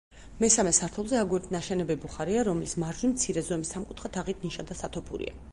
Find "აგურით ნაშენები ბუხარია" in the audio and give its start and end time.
1.23-2.47